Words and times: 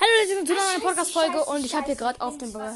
Hallo, 0.00 0.10
Leute, 0.20 0.44
zu 0.46 0.52
einer 0.52 0.64
neuen 0.64 0.82
Podcast-Folge 0.82 1.44
und 1.44 1.64
ich 1.64 1.74
habe 1.74 1.86
hier 1.86 1.94
gerade 1.96 2.20
auf 2.20 2.38
dem 2.38 2.52
ba 2.52 2.74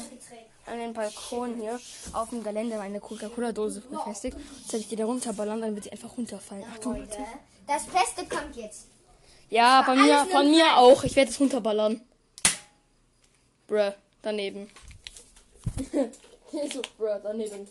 an 0.65 0.77
den 0.79 0.93
Balkon 0.93 1.55
hier 1.55 1.79
auf 2.13 2.29
dem 2.29 2.43
Gelände 2.43 2.77
meine 2.77 2.99
Coca-Cola-Dose 2.99 3.81
befestigt. 3.81 4.37
Jetzt 4.37 4.67
habe 4.73 4.79
ich 4.79 4.87
die 4.89 4.95
da 4.95 5.05
runterballern, 5.05 5.61
dann 5.61 5.75
wird 5.75 5.85
sie 5.85 5.91
einfach 5.91 6.15
runterfallen. 6.17 6.65
Achtung, 6.71 6.97
Leute. 6.97 7.19
Das 7.65 7.85
Beste 7.85 8.25
kommt 8.27 8.55
jetzt. 8.55 8.87
Ja, 9.49 9.81
bei 9.83 9.95
mir, 9.95 10.25
von 10.29 10.49
mir 10.49 10.77
auch. 10.77 11.03
Ich 11.03 11.15
werde 11.15 11.31
es 11.31 11.39
runterballern. 11.39 12.01
Bruh, 13.67 13.93
daneben. 14.21 14.69
so, 16.51 16.81
bruh, 16.97 17.19
daneben. 17.23 17.67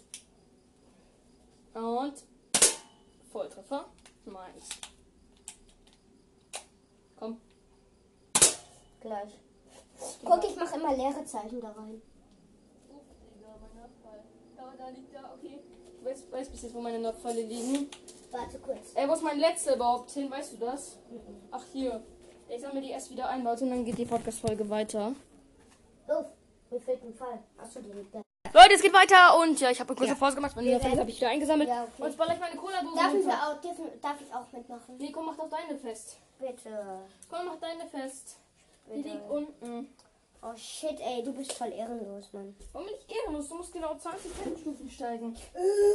Und 1.75 2.15
Volltreffer. 3.31 3.87
Meins. 4.25 4.69
Komm. 7.19 7.41
Gleich. 9.07 9.39
Guck, 10.25 10.45
ich 10.45 10.57
mache 10.57 10.75
immer 10.75 10.97
leere 10.97 11.25
Zeichen 11.25 11.61
da 11.61 11.69
rein. 11.69 12.03
Da, 14.57 14.73
da 14.77 14.89
liegt 14.89 15.15
da, 15.15 15.31
okay. 15.33 15.61
Ich 16.01 16.05
weiß, 16.05 16.25
weiß 16.33 16.49
bis 16.49 16.63
jetzt, 16.63 16.75
wo 16.75 16.81
meine 16.81 16.99
Nordpfeile 16.99 17.43
liegen. 17.43 17.89
Warte 18.33 18.59
kurz. 18.59 18.95
Ey, 18.97 19.09
wo 19.09 19.13
ist 19.13 19.23
mein 19.23 19.39
letzter 19.39 19.77
überhaupt 19.77 20.11
hin? 20.11 20.29
Weißt 20.29 20.55
du 20.55 20.57
das? 20.57 20.99
Ach, 21.53 21.63
hier. 21.73 22.03
Ich 22.49 22.61
sammle 22.61 22.81
die 22.81 22.91
erst 22.91 23.11
wieder 23.13 23.29
ein, 23.29 23.45
Leute, 23.45 23.63
und 23.65 23.71
dann 23.71 23.85
geht 23.85 23.97
die 23.97 24.07
Podcast-Folge 24.07 24.69
weiter. 24.69 25.13
Oh, 26.09 26.25
mir 26.71 26.81
fehlt 26.81 27.05
ein 27.05 27.15
Fall. 27.15 27.39
Achso, 27.57 27.81
die 27.81 27.93
liegt 27.93 28.13
da. 28.13 28.23
Leute, 28.53 28.75
es 28.75 28.83
geht 28.83 28.93
weiter 28.93 29.39
und 29.39 29.61
ja, 29.61 29.71
ich 29.71 29.79
habe 29.79 29.91
eine 29.91 29.99
kurze 29.99 30.15
Ja. 30.15 30.19
Pause 30.19 30.35
gemacht. 30.35 30.57
Meine 30.57 30.71
Nordpfeile 30.71 31.01
habe 31.01 31.11
ich 31.11 31.17
wieder 31.17 31.29
eingesammelt. 31.29 31.69
Ja, 31.69 31.85
okay. 31.85 32.03
Und 32.03 32.09
jetzt 32.09 32.19
baller 32.19 32.35
ich 32.35 32.41
meine 32.41 32.57
Cola-Dose 32.57 32.97
Darf, 32.97 33.13
wir 33.13 33.33
auch, 33.35 33.61
dürfen, 33.61 34.01
darf 34.03 34.21
ich 34.21 34.35
auch 34.35 34.51
mitmachen? 34.53 34.97
Nee, 34.99 35.13
komm, 35.13 35.27
mach 35.27 35.37
doch 35.37 35.49
deine 35.49 35.79
fest. 35.79 36.17
Bitte. 36.41 37.01
Komm, 37.31 37.47
mach 37.47 37.59
deine 37.61 37.87
fest. 37.89 38.39
Die 38.95 39.03
liegt 39.03 39.29
unten. 39.29 39.89
Oh 40.43 40.55
shit, 40.55 41.01
ey, 41.01 41.23
du 41.23 41.33
bist 41.33 41.53
voll 41.53 41.73
ehrenlos, 41.73 42.33
Mann. 42.33 42.55
Warum 42.73 42.87
bin 42.87 42.97
ich 42.97 43.17
ehrenlos? 43.17 43.49
Du 43.49 43.57
musst 43.57 43.73
genau 43.73 43.97
20 43.97 44.33
Treppenstufen 44.33 44.91
steigen. 44.91 45.37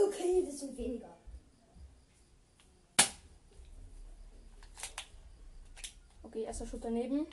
Okay, 0.08 0.44
das 0.46 0.60
sind 0.60 0.78
weniger. 0.78 1.16
Okay, 6.24 6.44
erster 6.44 6.66
Schutt 6.66 6.84
daneben. 6.84 7.28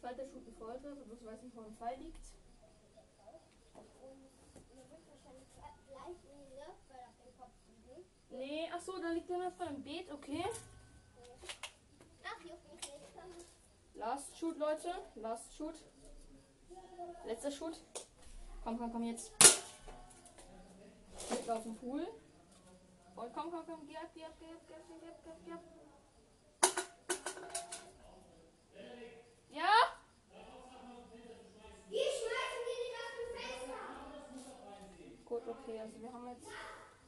Zweiter 0.00 0.26
Schutt 0.26 0.46
ein 0.46 0.54
Volltreffer, 0.58 0.94
bloß 0.94 1.24
weiß 1.24 1.42
nicht, 1.42 1.56
wo 1.56 1.62
ein 1.62 1.76
Pfeil 1.76 1.98
liegt. 1.98 2.18
Nee, 8.36 8.68
ach 8.72 8.80
so, 8.80 8.98
da 9.00 9.10
liegt 9.10 9.30
der 9.30 9.38
noch 9.38 9.60
im 9.68 9.82
Beet, 9.82 10.10
okay. 10.12 10.44
Last 13.94 14.36
Shoot, 14.36 14.58
Leute. 14.58 14.92
Last 15.14 15.54
Shoot. 15.56 15.74
Letzter 17.24 17.50
Shoot. 17.50 17.80
Komm, 18.62 18.78
komm, 18.78 18.92
komm 18.92 19.04
jetzt. 19.04 19.32
Jetzt 21.30 21.50
auf 21.50 21.62
den 21.62 21.76
Pool. 21.76 22.06
Und 23.16 23.32
komm, 23.32 23.50
komm, 23.50 23.64
komm, 23.66 23.86
geh 23.86 23.96
ab, 23.96 24.10
geh 24.14 24.24
ab, 24.24 24.32
geh 24.38 24.46
ab, 24.46 24.60
geh 24.66 24.74
ab, 24.74 24.82
geh 24.88 25.08
ab, 25.08 25.18
geh 25.24 25.30
ab, 25.30 25.38
geh 25.46 25.52
ab. 25.52 25.60
Ja? 29.50 29.70
Gut, 35.24 35.48
okay, 35.48 35.80
also 35.80 36.00
wir 36.00 36.12
haben 36.12 36.28
jetzt 36.28 36.48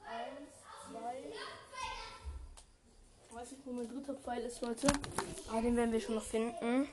eins, 0.09 0.66
zwei. 0.91 1.25
Ich 3.29 3.35
weiß 3.35 3.51
nicht, 3.53 3.63
wo 3.67 3.73
mein 3.73 3.89
dritter 3.89 4.15
Pfeil 4.15 4.43
ist, 4.43 4.61
Leute. 4.63 4.87
Aber 5.51 5.61
den 5.63 5.77
werden 5.77 5.93
wir 5.93 6.01
schon 6.01 6.15
noch 6.15 6.23
finden. 6.25 6.89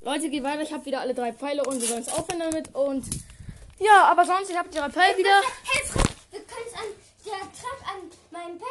Leute, 0.00 0.28
geht 0.28 0.42
weiter. 0.44 0.62
Ich 0.62 0.72
habe 0.72 0.84
wieder 0.84 1.00
alle 1.00 1.14
drei 1.14 1.32
Pfeile 1.32 1.62
und 1.64 1.80
wir 1.80 1.88
sollen 1.88 2.02
es 2.02 2.08
aufhören 2.12 2.40
damit. 2.40 2.74
Und 2.74 3.06
ja, 3.78 4.04
aber 4.04 4.24
sonst, 4.26 4.50
ich 4.50 4.56
habe 4.58 4.68
die 4.68 4.76
drei 4.78 4.90
Pfeile 4.90 5.16
wieder. 5.16 5.40
Hey, 5.64 5.84
Frank, 5.86 6.08
wir 6.30 6.40
können 6.40 6.66
es 6.66 6.74
an 6.74 6.86
der 7.24 7.40
Treppe 7.40 7.84
an 7.90 8.10
meinem 8.30 8.58
Bett, 8.58 8.66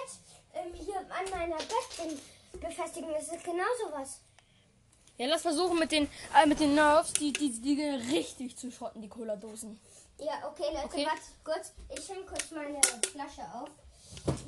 ähm, 0.54 0.74
hier 0.74 0.98
an 0.98 1.30
meiner 1.32 1.58
Bett 1.58 2.20
befestigen. 2.62 3.10
Das 3.12 3.28
ist 3.30 3.44
genau 3.44 3.64
sowas. 3.84 4.20
Ja, 5.18 5.28
lass 5.28 5.42
versuchen 5.42 5.78
mit 5.80 5.92
den, 5.92 6.10
äh, 6.36 6.46
mit 6.46 6.60
den 6.60 6.76
Nerves, 6.76 7.14
die, 7.14 7.34
die, 7.34 7.52
die 7.62 7.82
richtig 8.16 8.58
zu 8.58 8.72
schotten, 8.72 9.02
die 9.02 9.10
Cola-Dosen. 9.10 9.80
Ja, 10.20 10.48
okay, 10.48 10.66
Leute, 10.74 10.86
Okay. 10.86 11.06
warte 11.08 11.22
kurz. 11.44 11.72
Ich 11.98 12.08
hänge 12.10 12.26
kurz 12.26 12.52
meine 12.52 12.80
Flasche 13.12 13.42
auf. 13.54 13.70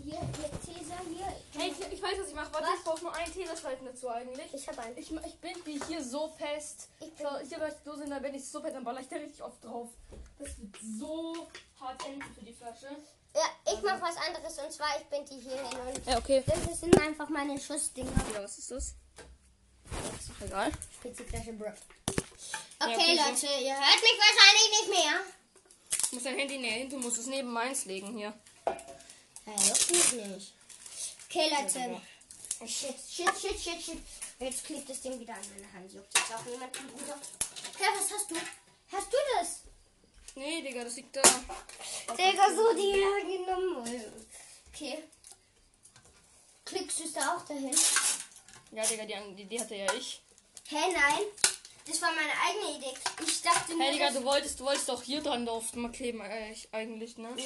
Hier, 0.03 0.19
mit 0.21 0.51
Tesa, 0.63 0.95
hier. 1.09 1.25
Hey, 1.61 1.71
ich, 1.71 1.93
ich 1.93 2.01
weiß, 2.01 2.17
was 2.19 2.27
ich 2.29 2.33
mache. 2.35 2.51
Warte, 2.53 2.67
Was? 2.67 2.77
ich 2.79 2.83
brauche 2.85 3.01
nur 3.01 3.13
einen 3.13 3.33
Tesastreifen 3.33 3.85
dazu 3.85 4.09
eigentlich. 4.09 4.53
Ich 4.53 4.67
habe 4.67 4.81
einen. 4.81 4.97
Ich, 4.97 5.11
ich 5.11 5.35
bin 5.39 5.53
die 5.65 5.81
hier 5.87 6.03
so 6.03 6.29
fest. 6.37 6.87
Ich 6.99 7.11
bin- 7.13 7.25
So, 7.27 7.37
hier 7.47 7.57
läuft 7.59 7.85
Dose 7.85 8.03
in 8.03 8.09
der 8.09 8.19
bin 8.19 8.33
ich 8.35 8.47
so 8.47 8.61
fest, 8.61 8.75
dann 8.75 8.83
baller 8.83 9.01
ich 9.01 9.07
da 9.09 9.17
richtig 9.17 9.41
oft 9.43 9.63
drauf. 9.63 9.89
Das 10.39 10.49
wird 10.59 10.75
so 10.99 11.47
hart 11.79 12.05
enden 12.05 12.23
für 12.33 12.45
die 12.45 12.53
Flasche. 12.53 12.87
Ja, 13.33 13.73
ich 13.73 13.81
mache 13.81 14.01
was 14.01 14.15
anderes 14.15 14.57
und 14.59 14.71
zwar 14.71 14.87
ich 14.97 15.05
bin 15.07 15.25
die 15.25 15.41
hier 15.41 15.57
hin 15.61 15.79
und 15.79 16.05
Ja, 16.07 16.17
okay. 16.19 16.41
das 16.45 16.79
sind 16.79 16.97
einfach 17.01 17.27
meine 17.27 17.59
Schussdinger. 17.59 18.11
Ja, 18.33 18.43
was 18.43 18.57
ist 18.57 18.71
das? 18.71 18.83
Ist 18.85 20.29
doch 20.39 20.45
egal. 20.45 20.71
Spitzeflasche 20.99 21.51
Bro. 21.53 21.67
Okay, 21.67 22.95
okay, 22.95 23.17
so. 23.17 23.23
Leute, 23.29 23.63
ihr 23.63 23.73
hört 23.75 24.01
mich 24.01 24.17
wahrscheinlich 24.19 24.69
nicht 24.71 24.89
mehr. 24.89 25.19
Ich 26.05 26.11
muss 26.13 26.23
dein 26.23 26.37
Handy 26.37 26.57
näher 26.59 26.71
hin, 26.79 26.89
du 26.89 26.97
musst 26.97 27.17
es 27.17 27.27
neben 27.27 27.51
meins 27.51 27.83
legen 27.85 28.15
hier. 28.17 28.33
Hey, 29.45 29.55
juckt 29.67 29.91
mich 29.91 30.11
nicht. 30.13 30.53
Okay, 31.29 31.49
Leute. 31.49 32.01
Shit, 32.67 32.95
shit, 33.09 33.29
shit, 33.39 33.59
shit, 33.59 33.81
shit. 33.81 33.97
Jetzt 34.39 34.65
klebt 34.65 34.89
das 34.89 35.01
Ding 35.01 35.19
wieder 35.19 35.33
an 35.33 35.41
meine 35.53 35.71
Hand. 35.73 35.93
Juckt 35.93 36.07
jetzt 36.17 36.33
auch 36.33 36.43
niemand 36.45 36.75
im 36.77 36.87
Bruder. 36.87 37.19
Hey, 37.77 37.87
was 37.95 38.11
hast 38.11 38.31
du? 38.31 38.35
Hast 38.91 39.07
du 39.13 39.17
das? 39.39 39.59
Nee, 40.35 40.61
Digga, 40.61 40.83
das 40.83 40.95
liegt 40.95 41.15
da. 41.15 41.21
Digga, 41.21 42.55
so 42.55 42.73
die 42.73 43.37
genommen. 43.37 44.03
Okay. 44.73 45.03
Klickst 46.65 46.99
du 46.99 47.03
es 47.03 47.13
da 47.13 47.35
auch 47.35 47.45
dahin? 47.45 47.75
Ja, 48.71 48.83
Digga, 48.85 49.05
die, 49.05 49.35
die, 49.35 49.45
die 49.45 49.59
hatte 49.59 49.75
ja 49.75 49.93
ich. 49.93 50.21
Hä, 50.67 50.75
nein. 50.91 51.23
Das 51.87 52.01
war 52.01 52.09
meine 52.13 52.33
eigene 52.47 52.77
Idee. 52.77 52.97
Ich 53.25 53.41
dachte 53.43 53.73
nur, 53.73 53.83
Hey, 53.83 53.93
Digga, 53.93 54.09
du 54.11 54.23
wolltest, 54.23 54.59
du 54.59 54.65
wolltest 54.65 54.89
doch 54.89 55.03
hier 55.03 55.21
dran 55.21 55.45
drauf 55.45 55.71
mal 55.75 55.91
kleben, 55.91 56.19
äh, 56.21 56.51
ich- 56.51 56.67
eigentlich, 56.73 57.17
ne? 57.17 57.29
Nein, 57.35 57.43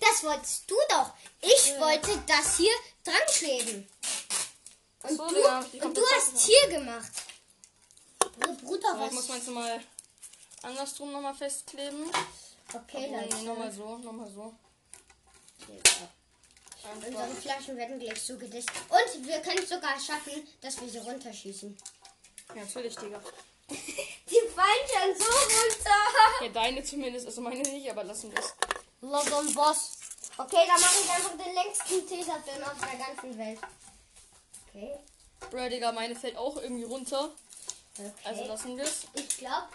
das 0.00 0.24
wolltest 0.24 0.70
du 0.70 0.76
doch. 0.88 1.12
Ich 1.40 1.78
wollte 1.78 2.16
das 2.26 2.56
hier 2.56 2.72
dran 3.04 3.14
kleben. 3.28 3.88
Und 5.02 5.16
So, 5.16 5.28
du, 5.28 5.50
hab 5.50 5.74
und 5.74 5.96
du 5.96 6.02
hast 6.16 6.38
hier 6.46 6.68
gemacht. 6.68 7.10
Oh, 8.22 8.54
Bruder, 8.62 8.96
So, 8.98 9.06
ich 9.06 9.12
muss 9.12 9.22
was? 9.24 9.28
meins 9.28 9.46
mal 9.46 9.80
andersrum 10.62 11.12
nochmal 11.12 11.34
festkleben. 11.34 12.04
Okay, 12.72 13.08
Nee, 13.08 13.16
Leute. 13.22 13.36
nochmal 13.44 13.72
so, 13.72 13.98
nochmal 13.98 14.30
so. 14.30 14.54
Unsere 16.94 17.22
Einfach. 17.22 17.42
Flaschen 17.42 17.76
werden 17.76 17.98
gleich 17.98 18.24
zugedischt. 18.24 18.68
Und 18.88 19.26
wir 19.26 19.40
können 19.40 19.58
es 19.58 19.68
sogar 19.68 19.98
schaffen, 20.00 20.46
dass 20.60 20.80
wir 20.80 20.88
sie 20.88 20.98
runterschießen. 20.98 21.76
Ja, 22.54 22.62
natürlich, 22.64 22.96
Digga. 22.96 23.20
Die 23.68 24.48
fallen 24.54 24.86
schon 24.88 25.18
so 25.18 25.24
runter. 25.32 26.44
Ja, 26.44 26.48
deine 26.48 26.82
zumindest, 26.82 27.26
also 27.26 27.40
meine 27.42 27.62
nicht, 27.62 27.90
aber 27.90 28.04
lassen 28.04 28.32
wir 28.32 28.38
es. 28.38 28.54
London 29.00 29.54
Boss. 29.54 29.92
Okay, 30.36 30.64
dann 30.66 30.80
mache 30.80 30.94
ich 31.02 31.10
einfach 31.10 31.36
den 31.36 31.54
längsten 31.54 32.06
Tesafilm 32.06 32.62
auf 32.64 32.78
der 32.80 32.98
ganzen 32.98 33.38
Welt. 33.38 33.58
Okay. 34.68 34.98
Bro, 35.50 35.68
Digga, 35.68 35.92
meine 35.92 36.14
fällt 36.14 36.36
auch 36.36 36.56
irgendwie 36.56 36.84
runter. 36.84 37.30
okay. 37.98 38.10
Also 38.24 38.44
lassen 38.44 38.76
wir 38.76 38.84
es. 38.84 39.06
ich 39.14 39.38
glaube, 39.38 39.68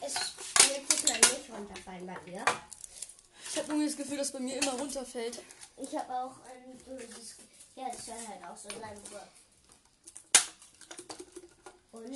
es 0.00 0.14
wird 0.14 0.92
diesmal 0.92 1.18
nicht 1.18 1.50
runterfallen 1.50 2.06
bei 2.06 2.30
mir. 2.30 2.44
Ich 3.50 3.58
habe 3.58 3.68
irgendwie 3.68 3.86
das 3.86 3.96
Gefühl, 3.96 4.18
dass 4.18 4.32
bei 4.32 4.40
mir 4.40 4.60
immer 4.60 4.72
runterfällt. 4.72 5.40
Ich 5.76 5.96
habe 5.96 6.12
auch 6.12 6.34
ein 6.44 6.76
böses. 6.78 7.36
Ja, 7.74 7.88
das 7.90 8.06
soll 8.06 8.14
halt 8.14 8.44
auch 8.44 8.56
so 8.56 8.68
sein, 8.68 9.00
Bruder. 9.02 9.28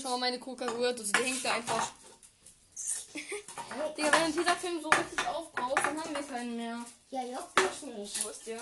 Schau 0.01 0.11
mal, 0.11 0.19
meine 0.19 0.39
Coca-Cola-Dose, 0.39 1.13
die 1.13 1.23
hängt 1.25 1.45
da 1.45 1.55
einfach. 1.55 1.93
Digga, 3.97 4.13
wenn 4.13 4.33
dieser 4.33 4.57
Film 4.57 4.81
so 4.81 4.89
richtig 4.89 5.27
aufbrauchst, 5.27 5.85
dann 5.85 6.01
haben 6.03 6.15
wir 6.15 6.23
keinen 6.23 6.57
mehr. 6.57 6.85
ja, 7.11 7.23
juckt 7.23 7.57
mich 7.61 7.95
nicht. 7.99 8.25
Wo 8.25 8.29
ist 8.31 8.47
der? 8.47 8.61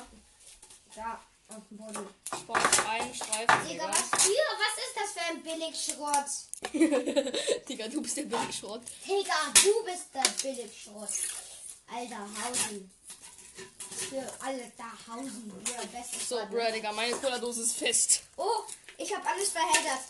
Da, 0.95 1.21
auf 1.49 1.63
dem 1.69 1.77
Boden. 1.79 2.09
Spawn 2.27 2.89
einen 2.89 3.15
Streifen, 3.15 3.69
Digga, 3.69 3.87
Digga. 3.87 3.89
was 3.89 4.23
für? 4.23 4.47
Was 4.59 4.77
ist 4.85 4.97
das 4.97 5.13
für 5.13 5.31
ein 5.31 5.43
Billigschrott? 5.43 6.31
Digga, 7.69 7.89
du 7.89 8.03
bist 8.03 8.17
der 8.17 8.23
Billigschrott. 8.25 8.83
Digga, 9.07 9.35
du 9.55 9.85
bist 9.85 10.07
der 10.15 10.29
Billigschrott. 10.43 11.11
Alter 11.93 12.29
Hausen. 12.45 12.91
Für 14.09 14.33
alle 14.45 14.73
da 14.77 14.91
Hausen. 15.13 15.53
Ja, 15.67 15.83
bestes 15.93 16.29
So. 16.29 16.37
Bro, 16.47 16.73
Digga, 16.73 16.93
meine 16.93 17.15
Cola-Dose 17.17 17.63
ist 17.63 17.77
fest. 17.77 18.23
Oh, 18.37 18.63
ich 18.97 19.15
habe 19.15 19.27
alles 19.27 19.51
verheddert. 19.51 20.01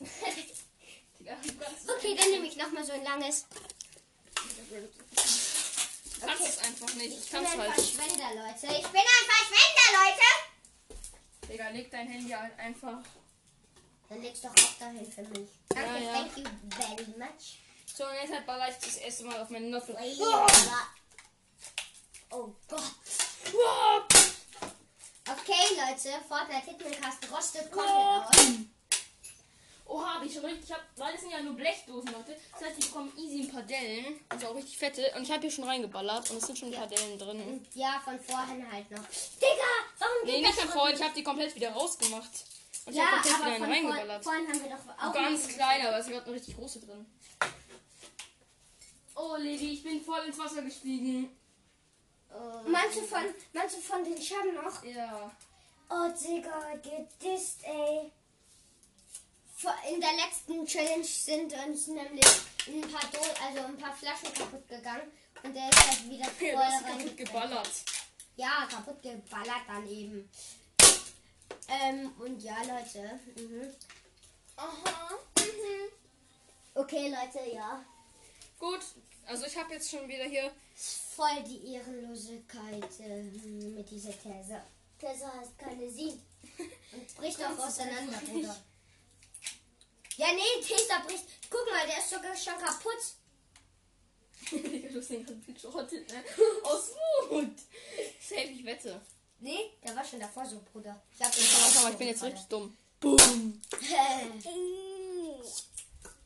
Digga, 1.36 1.66
okay, 1.96 2.14
dann 2.16 2.30
nehme 2.30 2.46
ich 2.46 2.56
nochmal 2.56 2.84
so 2.84 2.92
ein 2.92 3.04
langes. 3.04 3.46
du 4.70 6.26
kannst 6.26 6.48
es 6.48 6.58
einfach 6.58 6.94
nicht. 6.94 7.18
Ich 7.18 7.24
Ich 7.24 7.30
bin 7.30 7.40
kann's 7.44 7.52
ein 7.52 7.60
halt. 7.60 7.74
Verschwender, 7.74 8.34
Leute. 8.34 8.66
Ich 8.76 8.86
bin 8.88 9.00
ein 9.00 9.26
Verschwender, 9.30 9.86
Leute. 9.98 11.56
Ja, 11.56 11.68
leg 11.70 11.90
dein 11.90 12.08
Handy 12.08 12.30
halt 12.30 12.58
einfach. 12.58 12.98
Dann 14.08 14.22
legst 14.22 14.44
du 14.44 14.48
doch 14.48 14.54
auch 14.64 14.78
dahin 14.78 15.10
für 15.10 15.22
mich. 15.22 15.48
Danke, 15.68 15.90
Ja, 15.90 15.98
ja. 16.00 16.12
thank 16.12 16.36
you 16.38 16.44
very 16.70 17.06
much. 17.18 17.58
So, 17.94 18.04
und 18.06 18.14
jetzt 18.14 18.32
halt 18.32 18.46
baller 18.46 18.68
ich 18.68 18.76
das 18.76 18.96
erste 18.96 19.24
Mal 19.24 19.40
auf 19.40 19.50
meinen 19.50 19.70
Löffel. 19.70 19.96
Oh 22.30 22.54
Gott. 22.68 22.82
Wow. 23.52 24.02
Okay, 25.30 25.74
Leute, 25.76 26.10
Fortnite 26.26 26.64
Hitmancast 26.70 27.30
rostet 27.32 27.70
komplett 27.70 27.96
aus. 27.96 28.34
Oha, 29.88 30.16
hab 30.16 30.22
ich 30.24 30.34
schon 30.34 30.44
richtig. 30.44 30.64
Ich 30.68 30.72
hab, 30.72 30.82
weil 30.96 31.12
das 31.12 31.22
sind 31.22 31.30
ja 31.30 31.40
nur 31.40 31.54
Blechdosen, 31.54 32.12
Leute. 32.12 32.36
Das 32.52 32.68
heißt, 32.68 32.78
ich 32.78 32.86
bekomme 32.88 33.10
easy 33.16 33.40
ein 33.44 33.50
paar 33.50 33.62
Dellen. 33.62 34.20
Also 34.28 34.48
auch 34.48 34.54
richtig 34.54 34.76
fette. 34.76 35.10
Und 35.16 35.22
ich 35.22 35.30
habe 35.30 35.40
hier 35.40 35.50
schon 35.50 35.64
reingeballert. 35.64 36.30
Und 36.30 36.36
es 36.36 36.46
sind 36.46 36.58
schon 36.58 36.68
ein 36.68 36.78
paar 36.78 36.86
Dellen 36.86 37.18
drin. 37.18 37.40
Und 37.42 37.66
ja, 37.74 37.98
von 38.04 38.20
vorhin 38.20 38.70
halt 38.70 38.90
noch. 38.90 39.00
Digga, 39.00 39.72
warum 39.98 40.14
Nee, 40.24 40.32
geht 40.32 40.40
nicht 40.42 40.58
das 40.58 40.64
von 40.66 40.72
vorhin. 40.74 40.96
Ich 40.96 41.02
habe 41.02 41.14
die 41.14 41.22
komplett 41.24 41.54
wieder 41.54 41.70
rausgemacht. 41.70 42.30
Und 42.84 42.92
ich 42.92 42.98
Ja, 42.98 43.06
habe 43.06 43.16
komplett 43.16 43.34
wieder 43.38 43.46
einen 43.46 43.58
vor, 43.64 43.66
reingeballert. 43.74 44.24
vorhin 44.24 44.48
haben 44.48 44.62
wir 44.62 44.70
doch 44.70 45.08
auch 45.08 45.12
Ganz 45.14 45.46
noch- 45.48 45.54
klein, 45.54 45.86
aber 45.86 45.98
es 45.98 46.06
ist 46.06 46.12
gerade 46.12 46.26
eine 46.26 46.34
richtig 46.34 46.56
große 46.56 46.80
drin. 46.80 47.06
Oh, 49.16 49.36
Levi, 49.36 49.72
ich 49.72 49.82
bin 49.82 50.00
voll 50.04 50.20
ins 50.26 50.38
Wasser 50.38 50.62
gestiegen. 50.62 51.34
Oh, 52.30 52.68
Manche 52.68 53.02
von, 53.02 53.24
manche 53.54 53.78
von 53.78 54.04
den 54.04 54.20
Schaden 54.22 54.54
noch. 54.54 54.84
Ja. 54.84 55.30
Oh, 55.90 56.08
Digga, 56.22 56.74
gedisst, 56.76 57.60
ey. 57.64 58.12
In 59.60 60.00
der 60.00 60.12
letzten 60.12 60.64
Challenge 60.64 61.04
sind 61.04 61.52
uns 61.52 61.88
nämlich 61.88 62.24
ein 62.68 62.80
paar 62.82 63.10
Do 63.10 63.18
also 63.44 63.60
ein 63.66 63.76
paar 63.76 63.92
Flaschen 63.92 64.32
kaputt 64.32 64.68
gegangen. 64.68 65.10
Und 65.42 65.54
der 65.54 65.68
ist 65.68 65.88
halt 65.88 66.10
wieder 66.10 66.26
voll 66.26 66.56
hast 66.56 66.86
kaputt 66.86 67.16
geballert. 67.16 67.70
Ja, 68.36 68.68
kaputt 68.70 69.02
geballert 69.02 69.62
dann 69.66 69.88
eben. 69.88 70.30
Ähm, 71.68 72.12
und 72.20 72.40
ja, 72.40 72.56
Leute. 72.58 73.18
Mhm. 73.36 73.74
Aha. 74.56 75.10
Mhm. 75.38 75.92
Okay, 76.74 77.08
Leute, 77.08 77.50
ja. 77.52 77.84
Gut, 78.60 78.80
also 79.26 79.44
ich 79.44 79.56
habe 79.56 79.74
jetzt 79.74 79.90
schon 79.90 80.06
wieder 80.06 80.24
hier. 80.24 80.52
Voll 80.76 81.42
die 81.42 81.74
Ehrenlosigkeit 81.74 83.00
äh, 83.00 83.22
mit 83.22 83.90
dieser 83.90 84.12
These. 84.12 84.62
These 85.00 85.32
heißt 85.32 85.58
keine 85.58 85.90
Sie. 85.90 86.20
Und 86.92 87.16
bricht 87.16 87.42
auch 87.44 87.58
auseinander, 87.58 88.18
Bruder. 88.18 88.56
Ja, 90.18 90.26
nee, 90.32 90.60
Tesa 90.60 90.98
bricht. 91.06 91.24
Guck 91.48 91.64
mal, 91.70 91.86
der 91.86 91.98
ist 91.98 92.10
sogar 92.10 92.36
schon 92.36 92.58
kaputt. 92.58 93.02
Du 94.90 94.98
hast 94.98 95.10
den 95.10 95.24
ganzen 95.24 95.54
geschrottet, 95.54 96.10
ne? 96.10 96.24
Aus 96.64 96.90
Wut. 97.28 97.58
Safe, 98.20 98.48
ich 98.48 98.64
wette. 98.64 99.00
Nee, 99.38 99.70
der 99.84 99.94
war 99.94 100.04
schon 100.04 100.18
davor 100.18 100.44
so, 100.44 100.60
Bruder. 100.72 101.00
Ich 101.14 101.24
hab 101.24 101.32
den 101.32 101.44
Schau 101.44 101.82
mal, 101.82 101.92
ich 101.92 101.98
bin 101.98 102.08
jetzt 102.08 102.22
richtig 102.24 102.44
dumm. 102.46 102.76
Boom. 103.00 103.60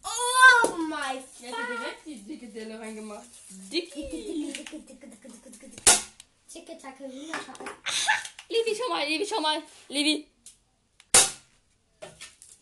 Oh 0.04 0.76
mein 0.76 1.18
Ich 1.18 1.46
hätte 1.46 1.66
direkt 1.66 2.06
die 2.06 2.16
dicke 2.16 2.48
Delle 2.48 2.80
reingemacht. 2.80 3.28
Dicki. 3.48 4.52
Ticke, 6.50 6.78
tacke. 6.78 7.04
Levi, 8.48 8.76
schau 8.76 8.88
mal, 8.88 9.06
Levi, 9.06 9.26
schau 9.26 9.40
mal. 9.40 9.62
Levi. 9.88 10.31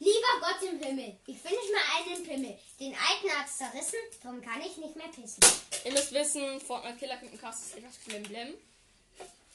Lieber 0.02 0.40
Gott 0.40 0.62
im 0.62 0.82
Himmel, 0.82 1.14
ich 1.26 1.38
finde 1.38 1.58
mal 1.72 2.14
einen 2.14 2.24
Pimmel. 2.24 2.58
Den 2.80 2.94
alten 2.94 3.38
hat's 3.38 3.58
zerrissen, 3.58 3.98
darum 4.22 4.40
kann 4.40 4.62
ich 4.62 4.78
nicht 4.78 4.96
mehr 4.96 5.08
pissen. 5.08 5.44
Ihr 5.84 5.92
müsst 5.92 6.12
wissen, 6.12 6.58
Fortnite 6.58 6.96
Killer 6.96 7.20
mit 7.20 7.32
dem 7.32 7.38
Cast 7.38 7.66
ist 7.66 7.76
etwas 7.76 7.96
Blemblem. 8.06 8.54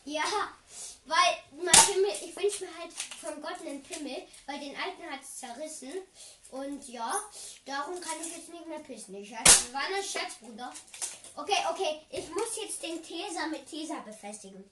Ja, 0.06 0.24
weil 1.06 1.38
mein 1.52 1.86
Pimmel, 1.88 2.12
ich 2.24 2.36
wünsche 2.36 2.66
mir 2.66 2.78
halt 2.78 2.94
von 2.94 3.42
Gott 3.42 3.60
einen 3.62 3.82
Pimmel, 3.82 4.22
weil 4.46 4.60
den 4.60 4.76
alten 4.78 5.12
hat's 5.12 5.40
zerrissen. 5.40 5.94
Und 6.52 6.88
ja, 6.90 7.12
darum 7.66 8.00
kann 8.00 8.22
ich 8.22 8.38
jetzt 8.38 8.50
nicht 8.50 8.68
mehr 8.68 8.80
pissen. 8.80 9.16
Ich 9.16 9.32
war 9.32 9.40
ein 9.40 10.04
Scherz, 10.04 10.36
Bruder. 10.36 10.72
Okay, 11.38 11.58
okay, 11.72 12.02
ich 12.12 12.30
muss 12.30 12.56
jetzt 12.64 12.84
den 12.84 13.02
Tesa 13.02 13.48
mit 13.48 13.68
Tesa 13.68 13.96
befestigen. 14.02 14.64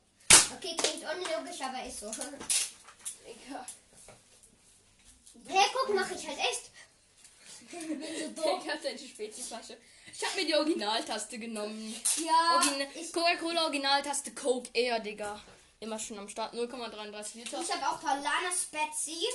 Okay, 0.55 0.75
klingt 0.77 1.03
unlogisch, 1.03 1.61
aber 1.61 1.83
ist 1.83 1.99
so. 1.99 2.11
Digga. 5.33 5.53
Hey, 5.53 5.65
guck, 5.73 5.95
mach 5.95 6.11
ich 6.11 6.27
halt 6.27 6.39
echt. 6.39 6.69
Ich 7.71 8.69
hab 8.69 8.81
deine 8.81 8.99
Speziflasche. 8.99 9.77
Ich 10.13 10.23
hab 10.23 10.35
mir 10.35 10.45
die 10.45 10.55
Originaltaste 10.55 11.39
genommen. 11.39 11.95
Ja, 12.17 12.55
Origin 12.55 12.87
ich, 12.93 13.11
Coca-Cola 13.11 13.63
Originaltaste 13.63 14.31
Coke 14.33 14.69
Air, 14.73 14.99
Digga. 14.99 15.41
Immer 15.79 15.97
schon 15.97 16.19
am 16.19 16.29
Start. 16.29 16.53
0,33 16.53 17.35
Liter. 17.37 17.61
ich 17.61 17.73
habe 17.73 17.87
auch 17.87 17.99
Paulana 17.99 18.51
Spezi. 18.51 19.25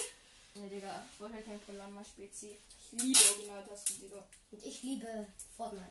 Ja, 0.54 0.62
Digga. 0.66 1.04
Ich 1.12 1.20
wollte 1.20 1.34
halt 1.34 1.46
kein 1.46 1.60
Polana 1.60 2.04
Spezi. 2.04 2.56
Ich 2.80 2.92
liebe 3.02 3.18
Originaltasten, 3.32 4.00
Digga. 4.00 4.24
Und 4.52 4.64
ich 4.64 4.82
liebe 4.82 5.26
Fortnite. 5.56 5.84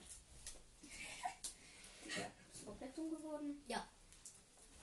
Ja. 2.06 2.26
Ist 2.54 2.66
komplett 2.66 2.98
dumm 2.98 3.10
geworden. 3.10 3.62
Ja. 3.68 3.86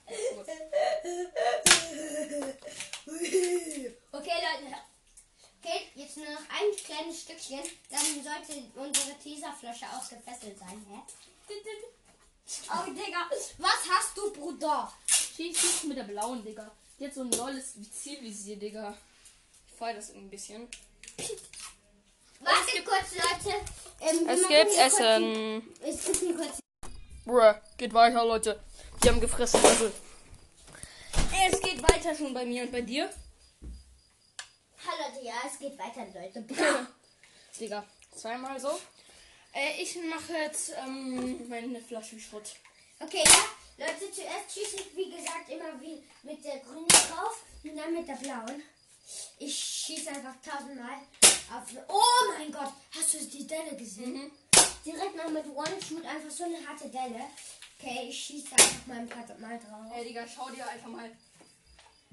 Okay, 4.11 4.31
Leute. 4.61 4.75
Okay, 5.65 5.87
jetzt 5.95 6.17
nur 6.17 6.27
noch 6.27 6.41
ein 6.41 6.85
kleines 6.85 7.21
Stückchen. 7.21 7.59
Dann 7.89 8.23
sollte 8.23 8.63
unsere 8.75 9.17
Teaserflasche 9.17 9.85
ausgefesselt 9.97 10.59
sein. 10.59 10.85
Hä? 10.87 10.99
Oh, 12.69 12.91
Digga. 12.91 13.27
Was 13.57 13.89
hast 13.89 14.15
du, 14.15 14.31
Bruder? 14.31 14.93
Schieß, 15.07 15.57
schieß 15.59 15.83
mit 15.85 15.97
der 15.97 16.03
blauen, 16.03 16.43
Digga. 16.43 16.69
Die 16.99 17.07
hat 17.07 17.15
so 17.15 17.21
ein 17.21 17.31
lolles 17.31 17.73
Zielvisier, 17.91 18.57
Digga. 18.57 18.95
Ich 19.67 19.73
feier 19.73 19.95
das 19.95 20.09
irgendwie 20.09 20.27
ein 20.27 20.29
bisschen. 20.29 20.67
Warte 22.41 22.83
kurz, 22.83 23.15
Leute. 23.15 23.55
Ähm, 24.01 24.29
Es 24.29 24.47
gibt 24.47 24.77
Essen. 24.77 25.75
Es 25.81 26.05
gibt 26.05 26.17
hier 26.17 26.35
kurz. 26.35 26.59
Bruh, 27.25 27.55
geht 27.77 27.93
weiter, 27.93 28.23
Leute. 28.23 28.63
Die 29.03 29.09
haben 29.09 29.19
gefressen, 29.19 29.65
also. 29.65 29.91
Es 31.49 31.59
geht 31.59 31.81
weiter 31.81 32.13
schon 32.13 32.35
bei 32.35 32.45
mir 32.45 32.61
und 32.63 32.71
bei 32.71 32.81
dir. 32.81 33.09
Hallo, 34.87 35.09
Leute, 35.09 35.25
ja, 35.25 35.33
es 35.47 35.57
geht 35.57 35.77
weiter, 35.79 36.05
Leute. 36.13 36.41
Digga, 37.59 37.83
zweimal 38.15 38.59
so. 38.59 38.79
Äh, 39.51 39.81
ich 39.81 39.95
mache 40.03 40.33
jetzt 40.33 40.73
ähm, 40.77 41.49
meine 41.49 41.81
Flasche 41.81 42.19
Schrott. 42.19 42.55
Okay, 42.99 43.23
ja. 43.25 43.85
Leute, 43.85 44.11
zuerst 44.11 44.53
schieße 44.53 44.75
ich, 44.77 44.95
wie 44.95 45.09
gesagt, 45.09 45.49
immer 45.49 45.81
wie 45.81 46.03
mit 46.21 46.43
der 46.45 46.59
grünen 46.59 46.87
drauf 46.87 47.43
und 47.63 47.75
dann 47.75 47.93
mit 47.93 48.07
der 48.07 48.13
blauen. 48.13 48.61
Ich 49.39 49.57
schieße 49.57 50.09
einfach 50.09 50.35
tausendmal 50.43 50.99
auf. 51.51 51.63
Oh 51.87 52.31
mein 52.37 52.51
Gott, 52.51 52.71
hast 52.95 53.13
du 53.13 53.25
die 53.25 53.47
Delle 53.47 53.75
gesehen? 53.75 54.13
Mhm. 54.13 54.31
Direkt 54.85 55.15
mal 55.15 55.31
mit 55.31 55.47
One-Shoot 55.47 56.05
einfach 56.05 56.29
so 56.29 56.43
eine 56.43 56.65
harte 56.67 56.89
Delle. 56.89 57.25
Okay, 57.79 58.07
ich 58.09 58.23
schieße 58.25 58.51
einfach 58.51 58.85
mal 58.85 58.99
ein 58.99 59.09
paar 59.09 59.25
Mal 59.39 59.59
drauf. 59.59 59.91
Ey, 59.95 60.05
Digga, 60.05 60.25
schau 60.27 60.49
dir 60.51 60.67
einfach 60.67 60.89
mal. 60.89 61.09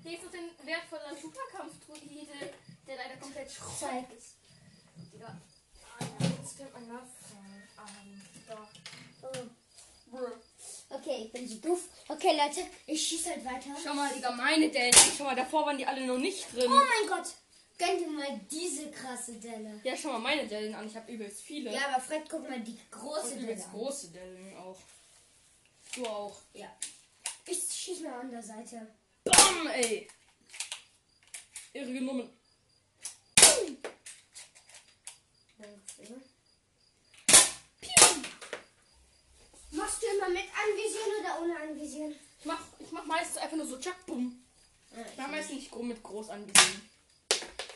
Hier 0.02 0.14
ist 0.14 0.24
doch 0.24 0.30
den 0.30 0.50
wertvollen 0.66 1.16
Superkampfdruide, 1.20 2.50
der 2.86 2.96
leider 2.96 3.16
komplett 3.20 3.50
Schrott 3.50 4.06
ist. 4.16 4.34
Digga. 5.12 5.28
Ah, 5.28 6.04
ja, 6.20 6.26
jetzt 6.26 6.56
könnte 6.56 6.72
man 6.72 6.88
nachfragen. 6.88 7.62
Ähm, 7.78 8.20
da. 8.48 8.68
Okay, 10.90 11.24
ich 11.24 11.32
bin 11.32 11.48
so 11.48 11.56
doof. 11.56 11.88
Okay, 12.08 12.36
Leute, 12.36 12.66
ich 12.86 13.06
schieße 13.06 13.30
halt 13.30 13.44
weiter. 13.44 13.70
Schau 13.82 13.94
mal, 13.94 14.12
Digga, 14.12 14.30
meine 14.32 14.68
Dellen. 14.70 14.92
Schau 15.16 15.24
mal, 15.24 15.36
davor 15.36 15.66
waren 15.66 15.78
die 15.78 15.86
alle 15.86 16.06
noch 16.06 16.18
nicht 16.18 16.52
drin. 16.52 16.66
Oh 16.66 16.74
mein 16.74 17.08
Gott, 17.08 17.32
gönn 17.78 17.98
dir 17.98 18.08
mal 18.08 18.40
diese 18.50 18.90
krasse 18.90 19.34
Delle. 19.34 19.80
Ja, 19.84 19.96
schau 19.96 20.12
mal 20.12 20.18
meine 20.18 20.46
Dellen 20.46 20.74
an. 20.74 20.86
Ich 20.86 20.96
habe 20.96 21.10
übelst 21.10 21.42
viele. 21.42 21.72
Ja, 21.72 21.88
aber 21.88 22.02
Fred, 22.02 22.28
guck 22.28 22.48
mal 22.48 22.60
die 22.60 22.78
große 22.90 23.30
Delle 23.30 23.42
übelst 23.42 23.70
große 23.70 24.08
Dellen 24.10 24.56
auch. 24.56 24.78
Du 25.94 26.06
auch. 26.06 26.36
Ja. 26.52 26.66
Ich 27.46 27.58
schieße 27.72 28.02
mal 28.02 28.20
an 28.20 28.30
der 28.30 28.42
Seite. 28.42 28.86
Bam, 29.24 29.66
ey. 29.68 30.08
Irre 31.72 31.92
genommen. 31.92 32.30
Danke. 35.58 36.22
Machst 39.70 40.02
du 40.02 40.06
immer 40.06 40.28
mit 40.28 40.44
anvisieren 40.44 41.20
oder 41.20 41.40
ohne 41.40 41.56
anvisieren? 41.60 42.14
Ich 42.40 42.44
mach, 42.44 42.60
ich 42.78 42.92
mach 42.92 43.04
meistens 43.06 43.38
einfach 43.38 43.56
nur 43.56 43.66
so 43.66 43.78
tschack, 43.78 44.04
bumm. 44.06 44.44
Ich 44.90 45.16
mach 45.16 45.28
meistens 45.28 45.56
nicht 45.56 45.74
mit 45.74 46.02
groß 46.02 46.28
anvisieren. 46.30 46.90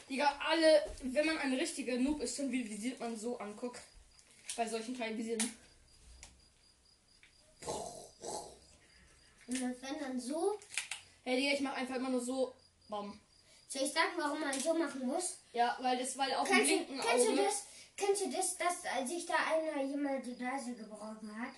Digga, 0.09 0.39
alle, 0.39 0.95
wenn 1.03 1.27
man 1.27 1.39
ein 1.39 1.55
richtiger 1.55 1.97
Noob 1.97 2.21
ist, 2.21 2.39
dann 2.39 2.53
visiert 2.53 3.01
man 3.01 3.17
so 3.19 3.39
an. 3.39 3.57
Guck. 3.57 3.81
Bei 4.57 4.69
solchen 4.69 4.97
Teilvisieren. 4.97 5.57
Und 9.47 9.61
das 9.61 9.83
wenn 9.83 10.01
dann 10.01 10.21
so. 10.21 10.59
Hey, 11.27 11.37
Digga, 11.41 11.55
ich 11.55 11.61
mach 11.61 11.75
einfach 11.77 11.97
immer 11.97 12.09
nur 12.11 12.21
so. 12.21 12.55
Bam. 12.89 13.21
Soll 13.67 13.83
ich 13.83 13.93
sagen, 13.93 14.13
warum 14.17 14.39
man 14.41 14.53
so 14.59 14.75
machen 14.75 15.05
muss? 15.07 15.39
Ja, 15.53 15.77
weil 15.81 15.99
das, 15.99 16.17
weil 16.17 16.33
auf 16.35 16.47
dem 16.47 16.57
Kennst 16.59 16.71
du, 16.71 16.77
linken 16.77 17.01
kennst 17.01 17.27
du 17.27 17.33
Auge. 17.33 17.43
das? 17.43 17.67
Kennst 17.97 18.25
du 18.25 18.31
das, 18.31 18.57
dass 18.59 18.85
als 18.95 19.11
sich 19.11 19.27
da 19.27 19.35
einer 19.35 19.83
jemand 19.83 20.25
die 20.25 20.41
Nase 20.41 20.75
gebrochen 20.75 21.37
hat? 21.41 21.53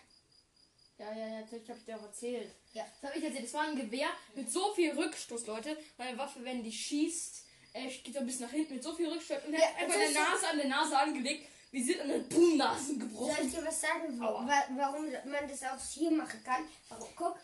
Ja, 0.97 1.13
ja, 1.13 1.27
ja, 1.29 1.41
natürlich 1.41 1.69
habe 1.69 1.79
ich 1.81 1.85
dir 1.85 1.97
auch 1.99 2.03
erzählt. 2.03 2.51
Ja. 2.73 2.87
Das 3.03 3.11
habe 3.11 3.19
ich 3.19 3.25
erzählt. 3.27 3.45
Das 3.45 3.53
war 3.53 3.65
ein 3.69 3.77
Gewehr 3.77 4.09
mit 4.35 4.51
so 4.51 4.73
viel 4.73 4.91
Rückstoß, 4.93 5.47
Leute. 5.47 5.77
Meine 5.99 6.17
Waffe, 6.17 6.43
wenn 6.43 6.63
die 6.65 6.73
schießt, 6.73 7.45
äh, 7.75 7.89
geht 7.89 8.15
so 8.15 8.21
ein 8.21 8.27
bisschen 8.27 8.47
nach 8.47 8.53
hinten 8.53 8.73
mit 8.77 8.83
so 8.83 8.95
viel 8.95 9.09
Rückstoß. 9.11 9.45
Und 9.47 9.53
er 9.53 9.61
Ja, 9.61 9.67
hat 9.67 9.83
einfach 9.83 10.01
eine 10.01 10.13
Nase 10.15 10.49
an 10.49 10.57
der 10.57 10.69
Nase 10.69 10.99
angelegt. 10.99 11.47
Wir 11.71 11.85
sind 11.85 12.01
an 12.01 12.09
den 12.09 12.27
Boom-Nasen 12.31 12.99
Soll 12.99 13.09
gebrochen. 13.09 13.47
ich 13.47 13.55
dir 13.55 13.67
was 13.67 13.81
sagen, 13.83 14.19
wo, 14.19 14.25
wa 14.25 14.65
warum 14.77 15.05
man 15.31 15.47
das 15.47 15.63
auch 15.65 15.79
hier 15.93 16.11
machen 16.11 16.43
kann? 16.43 16.67
Warum, 16.89 17.09
guck, 17.15 17.37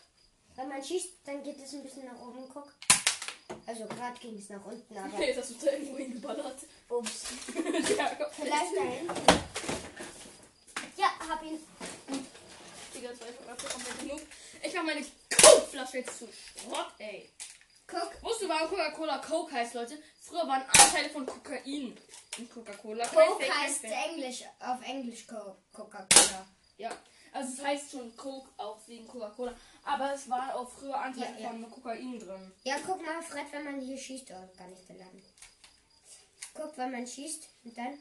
wenn 0.55 0.67
man 0.69 0.83
schießt, 0.83 1.09
dann 1.25 1.43
geht 1.43 1.59
es 1.63 1.73
ein 1.73 1.83
bisschen 1.83 2.05
nach 2.05 2.19
oben, 2.19 2.47
guck. 2.51 2.73
Also 3.67 3.85
gerade 3.85 4.19
ging 4.19 4.37
es 4.37 4.49
nach 4.49 4.63
unten, 4.65 4.97
aber 4.97 5.19
Jetzt 5.23 5.37
hast 5.39 5.51
du 5.51 5.65
da 5.65 5.71
irgendwo 5.71 5.97
hingeballert. 5.97 6.57
ups. 6.89 7.23
ja, 7.97 8.15
komm. 8.15 8.27
Vielleicht 8.31 8.75
da 8.77 8.81
hinten. 8.81 9.13
Ja, 10.97 11.07
hab 11.29 11.43
ihn. 11.43 11.59
Digga, 12.93 13.09
das 13.09 13.19
war 13.21 13.27
mal 13.45 13.55
komplett 13.55 13.99
genug. 13.99 14.21
Ich 14.63 14.73
mach 14.73 14.83
meine 14.83 15.05
Coke-Flasche 15.41 15.97
jetzt 15.97 16.17
zu 16.19 16.27
Schrott, 16.27 16.93
ey. 16.99 17.29
Guck. 17.87 18.11
Wusstest 18.23 18.43
du, 18.43 18.49
warum 18.49 18.69
Coca-Cola 18.69 19.17
Coke 19.19 19.51
heißt, 19.53 19.73
Leute? 19.75 20.01
Früher 20.21 20.47
waren 20.47 20.63
Anteile 20.63 21.09
von 21.09 21.25
Kokain 21.25 21.95
in 22.37 22.49
Coca-Cola. 22.49 23.05
Coke 23.07 23.45
heißt. 23.53 23.83
Englisch, 23.83 24.43
auf 24.59 24.81
Englisch 24.83 25.27
Co- 25.27 25.57
Coca-Cola. 25.71 26.47
Ja, 26.77 26.89
also 27.35 27.53
es 27.53 27.63
heißt 27.63 27.91
schon 27.91 28.15
Coke 28.15 28.49
auch 28.57 28.79
wegen 28.87 29.05
Coca-Cola. 29.07 29.53
Aber 29.83 30.13
es 30.13 30.29
war 30.29 30.55
auch 30.55 30.69
früher 30.69 30.97
Anteile 30.97 31.33
Ja, 31.39 31.39
ja. 31.43 31.49
von 31.49 31.69
Kokain 31.69 32.17
drin. 32.19 32.51
Ja, 32.63 32.77
guck 32.85 33.05
mal, 33.05 33.21
Fred, 33.21 33.45
wenn 33.51 33.65
man 33.65 33.81
hier 33.81 33.97
schießt, 33.97 34.31
oh, 34.31 34.57
gar 34.57 34.67
nicht 34.67 34.87
geladen. 34.87 35.21
Guck, 36.53 36.77
wenn 36.77 36.91
man 36.91 37.05
schießt 37.05 37.47
und 37.65 37.77
dann. 37.77 37.99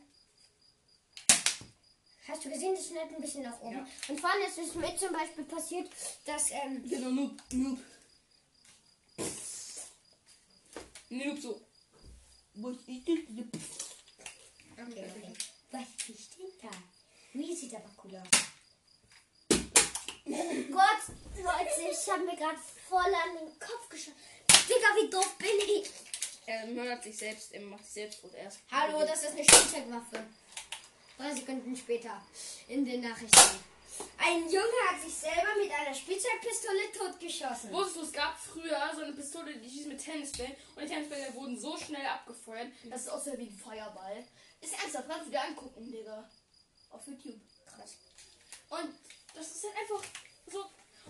Hast 2.28 2.44
du 2.44 2.48
gesehen, 2.48 2.74
das 2.74 2.86
schnellt 2.86 3.12
ein 3.14 3.20
bisschen 3.20 3.42
nach 3.42 3.60
oben. 3.60 3.74
Ja. 3.76 3.86
Und 4.08 4.20
vorne 4.20 4.46
ist 4.46 4.56
es 4.58 4.74
mir 4.74 4.96
zum 4.96 5.12
Beispiel 5.12 5.44
passiert, 5.44 5.90
dass, 6.24 6.50
ähm, 6.52 6.88
Genau, 6.88 7.10
Noob, 7.10 7.42
Noob. 7.52 7.78
Noob 11.10 11.38
so. 11.40 11.60
Was 12.54 12.76
ist 12.86 13.08
das? 13.08 13.16
Okay, 14.86 15.04
okay. 15.16 15.32
Was 15.72 16.08
ist 16.08 16.38
denn 16.38 16.46
da? 16.62 16.70
Wie 17.32 17.54
sieht 17.54 17.74
aber 17.74 17.90
cool 18.04 18.16
aus. 18.16 18.53
Gott, 20.34 21.16
Leute, 21.36 21.90
ich 21.90 22.10
habe 22.10 22.24
mir 22.24 22.36
gerade 22.36 22.58
voll 22.88 22.98
an 23.00 23.36
den 23.38 23.58
Kopf 23.58 23.88
geschaut. 23.88 24.14
Digga, 24.68 24.88
wie 25.00 25.10
doof 25.10 25.36
bin 25.38 25.58
ich? 25.58 25.90
Er 26.46 26.66
mördert 26.66 27.04
sich 27.04 27.16
selbst, 27.16 27.52
er 27.52 27.60
macht 27.60 27.84
sich 27.84 27.94
selbst 27.94 28.20
tot 28.20 28.34
erst. 28.34 28.58
Hallo, 28.70 29.00
das 29.00 29.22
ist 29.22 29.32
eine 29.32 29.44
Spielzeugwaffe. 29.44 30.24
Drei 31.16 31.34
Sekunden 31.34 31.76
später 31.76 32.20
in 32.68 32.84
den 32.84 33.02
Nachrichten. 33.02 33.60
Ein 34.18 34.50
Junge 34.50 34.90
hat 34.90 35.00
sich 35.00 35.14
selber 35.14 35.54
mit 35.56 35.70
einer 35.70 35.94
Spielzeugpistole 35.94 36.90
totgeschossen. 36.98 37.72
Wusstest 37.72 37.96
du, 37.96 38.02
es 38.02 38.12
gab 38.12 38.36
früher 38.36 38.90
so 38.94 39.02
eine 39.02 39.12
Pistole, 39.12 39.56
die 39.56 39.70
schießt 39.70 39.86
mit 39.86 40.02
Tennisbällen 40.02 40.56
und 40.74 40.82
die 40.82 40.88
Tennisbälle 40.88 41.32
wurden 41.34 41.58
so 41.58 41.76
schnell 41.76 42.04
abgefeuert, 42.04 42.72
dass 42.90 43.02
es 43.02 43.08
aussah 43.08 43.38
wie 43.38 43.46
ein 43.46 43.56
Feuerball. 43.56 44.24
Ist 44.60 44.74
ernsthaft, 44.74 45.08
kannst 45.08 45.26
du 45.26 45.30
dir 45.30 45.42
angucken, 45.42 45.92
Digga. 45.92 46.28
Auf 46.90 47.06
YouTube. 47.06 47.40
Krass. 47.66 47.96
Und 48.70 48.94
das 49.34 49.50
ist 49.50 49.64
halt 49.64 49.76
einfach. 49.78 50.02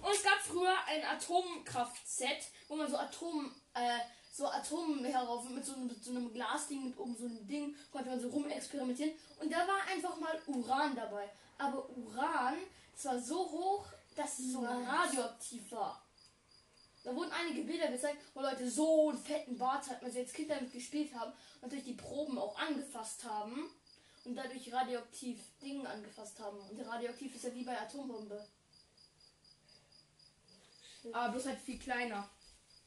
Und 0.03 0.13
es 0.13 0.23
gab 0.23 0.39
früher 0.41 0.75
ein 0.87 1.05
Atomkraftset, 1.05 2.45
wo 2.69 2.77
man 2.77 2.91
so 2.91 2.97
Atom, 2.97 3.55
äh, 3.75 3.99
so 4.33 4.47
Atomen 4.47 5.05
herauf 5.05 5.49
mit 5.49 5.65
so, 5.65 5.75
einem- 5.75 5.87
mit 5.87 6.03
so 6.03 6.11
einem 6.11 6.33
Glasding, 6.33 6.85
mit 6.85 6.99
oben 6.99 7.17
so 7.17 7.25
einem 7.27 7.47
Ding, 7.47 7.77
konnte 7.93 8.11
man 8.11 8.21
so 8.21 8.29
rumexperimentieren. 8.29 9.13
Und 9.41 9.53
da 9.53 9.67
war 9.67 9.83
einfach 9.91 10.19
mal 10.19 10.41
Uran 10.47 10.95
dabei. 10.97 11.31
Aber 11.59 11.89
Uran, 11.91 12.57
das 12.93 13.05
war 13.05 13.19
so 13.21 13.51
hoch, 13.51 13.87
dass 14.17 14.39
es 14.39 14.53
sogar 14.53 14.83
radioaktiv 14.87 15.71
war. 15.73 16.01
Da 17.05 17.15
wurden 17.15 17.33
einige 17.33 17.65
Bilder 17.65 17.89
gezeigt, 17.89 18.19
wo 18.33 18.41
Leute 18.41 18.69
so 18.69 19.11
einen 19.11 19.19
fetten 19.19 19.59
Bart 19.59 19.89
hatten, 19.89 20.05
weil 20.05 20.11
sie 20.13 20.21
als 20.21 20.33
Kind 20.33 20.51
damit 20.51 20.73
gespielt 20.73 21.15
haben 21.15 21.33
und 21.61 21.71
durch 21.71 21.85
die 21.85 21.93
Proben 21.93 22.39
auch 22.39 22.59
angefasst 22.59 23.25
haben 23.25 23.71
und 24.25 24.35
dadurch 24.35 24.73
radioaktiv 24.73 25.39
Dinge 25.61 25.89
angefasst 25.89 26.41
haben. 26.41 26.59
Und 26.59 26.81
radioaktiv 26.81 27.35
ist 27.35 27.45
ja 27.45 27.55
wie 27.55 27.65
bei 27.65 27.79
Atombombe. 27.79 28.49
Aber 31.13 31.33
bloß 31.33 31.47
halt 31.47 31.61
viel 31.61 31.79
kleiner. 31.79 32.29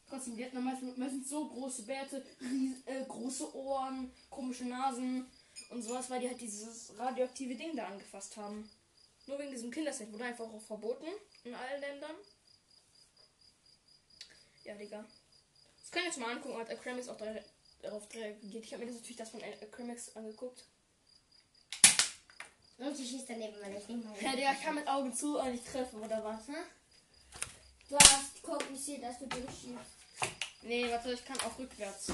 Trotzdem, 0.10 0.38
die 0.38 0.46
hatten 0.46 0.64
meistens, 0.64 0.98
meistens 0.98 1.30
so 1.30 1.50
große 1.50 1.84
Bärte, 1.84 2.26
ries, 2.40 2.78
äh, 2.86 3.04
große 3.06 3.54
Ohren, 3.56 4.12
komische 4.30 4.66
Nasen 4.66 5.26
und 5.70 5.82
sowas, 5.82 6.10
weil 6.10 6.22
die 6.22 6.30
halt 6.30 6.40
dieses 6.40 6.98
radioaktive 6.98 7.56
Ding 7.56 7.76
da 7.76 7.88
angefasst 7.88 8.38
haben. 8.38 8.70
Nur 9.26 9.38
wegen 9.40 9.52
diesem 9.52 9.70
Kinderset 9.70 10.12
wurde 10.14 10.24
einfach 10.24 10.46
auch 10.46 10.62
verboten 10.62 11.08
in 11.44 11.54
allen 11.54 11.82
Ländern. 11.82 12.16
Ja, 14.64 14.76
Digga. 14.76 15.06
Das 15.82 15.92
können 15.92 16.06
wir 16.06 16.12
jetzt 16.12 16.20
mal 16.20 16.32
angucken, 16.32 16.58
hat 16.58 16.70
Acremix 16.70 17.10
auch 17.10 17.18
da, 17.18 17.36
darauf 17.82 18.08
reagiert. 18.14 18.64
Ich 18.64 18.74
habe 18.74 18.84
mir 18.84 18.92
das 18.92 19.02
natürlich 19.02 19.18
das 19.18 19.30
von 19.30 19.44
Acremix 19.44 20.16
angeguckt. 20.16 20.64
Und 22.78 22.96
sie 22.96 23.08
schießt 23.08 23.30
daneben 23.30 23.60
meine 23.60 23.82
Finger. 23.82 24.14
Ja, 24.22 24.36
Digga, 24.36 24.54
ich 24.54 24.62
kann 24.62 24.76
mit 24.76 24.88
Augen 24.88 25.14
zu 25.14 25.38
und 25.38 25.54
ich 25.54 25.64
treffe, 25.64 25.98
oder 25.98 26.24
was, 26.24 26.48
ne? 26.48 26.64
Du 27.89 27.96
hast, 27.96 28.86
sehe, 28.86 29.00
dass 29.00 29.17
du 29.20 29.27
durchschießt. 29.27 29.77
Nee, 30.63 30.91
warte, 30.91 31.13
ich 31.13 31.24
kann 31.24 31.39
auch 31.39 31.58
rückwärts. 31.58 32.12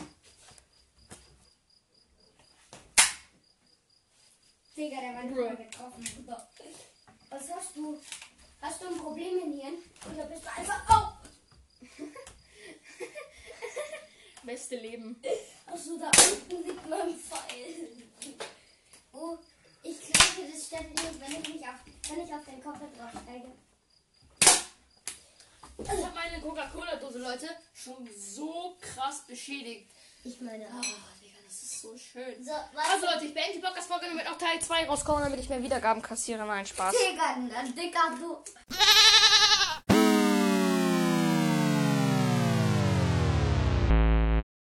Digga, 4.77 5.01
der 5.01 5.15
war 5.15 5.23
nicht 5.23 5.35
Bro. 5.35 5.45
mal 5.45 5.55
getroffen. 5.55 6.27
Was 7.29 7.49
hast 7.49 7.75
du? 7.75 7.99
Hast 8.61 8.81
du 8.81 8.87
ein 8.87 8.97
Problem 8.97 9.39
in 9.43 9.59
Hirn? 9.59 9.73
Oder 10.13 10.25
bist 10.25 10.45
du 10.45 10.51
einfach. 10.51 10.83
Oh! 10.89 11.13
Beste 14.43 14.75
Leben. 14.75 15.19
Achso, 15.65 15.97
da 15.97 16.05
unten 16.07 16.67
liegt 16.67 16.89
mein 16.89 17.17
Pfeil. 17.17 17.89
Oh, 19.11 19.37
ich 19.81 19.99
glaube, 19.99 20.51
das 20.51 20.67
stört 20.67 20.89
nicht, 20.89 21.19
wenn 21.19 21.41
ich 21.41 21.53
mich 21.53 21.67
auf, 21.67 21.79
wenn 22.09 22.25
ich 22.25 22.33
auf 22.33 22.45
den 22.45 22.63
Koffer 22.63 22.87
draufsteige. 22.97 23.51
Ich 25.83 25.89
habe 25.89 26.13
meine 26.15 26.41
Coca-Cola-Dose, 26.41 27.19
Leute, 27.19 27.49
schon 27.73 28.07
so 28.17 28.77
krass 28.79 29.23
beschädigt. 29.27 29.89
Ich 30.23 30.39
meine 30.41 30.65
Ah, 30.67 30.79
auch. 30.79 31.19
Digga, 31.21 31.37
das 31.45 31.53
ist 31.63 31.81
so 31.81 31.97
schön. 31.97 32.43
So, 32.43 32.51
Also? 32.51 33.05
Leute, 33.05 33.25
ich 33.25 33.33
beende 33.33 33.53
die 33.55 33.59
Podcast-Folge, 33.59 34.05
damit 34.07 34.27
auch 34.27 34.37
Teil 34.37 34.59
2 34.61 34.85
rauskommt, 34.87 35.25
damit 35.25 35.39
ich 35.39 35.49
mehr 35.49 35.61
Wiedergaben 35.61 36.01
kassiere. 36.01 36.45
Nein, 36.45 36.65
Spaß. 36.65 36.93
Digga, 36.95 37.35
Digga, 37.75 37.99
du. 38.19 38.37